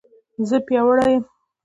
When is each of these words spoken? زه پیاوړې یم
زه 0.47 0.57
پیاوړې 0.67 1.07
یم 1.13 1.23